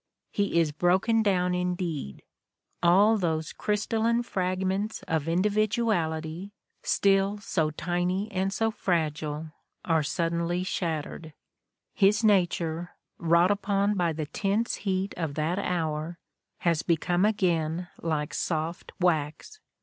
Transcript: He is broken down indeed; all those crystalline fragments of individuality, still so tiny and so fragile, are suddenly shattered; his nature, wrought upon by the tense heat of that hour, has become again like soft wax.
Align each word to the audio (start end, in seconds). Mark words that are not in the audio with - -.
He 0.31 0.59
is 0.59 0.71
broken 0.71 1.21
down 1.21 1.53
indeed; 1.53 2.23
all 2.81 3.19
those 3.19 3.53
crystalline 3.53 4.23
fragments 4.23 5.03
of 5.03 5.27
individuality, 5.27 6.53
still 6.81 7.37
so 7.37 7.69
tiny 7.69 8.27
and 8.31 8.51
so 8.51 8.71
fragile, 8.71 9.51
are 9.85 10.01
suddenly 10.01 10.63
shattered; 10.63 11.33
his 11.93 12.23
nature, 12.23 12.95
wrought 13.19 13.51
upon 13.51 13.93
by 13.93 14.11
the 14.11 14.25
tense 14.25 14.73
heat 14.77 15.13
of 15.17 15.35
that 15.35 15.59
hour, 15.59 16.17
has 16.61 16.81
become 16.81 17.23
again 17.23 17.87
like 18.01 18.33
soft 18.33 18.91
wax. 18.99 19.59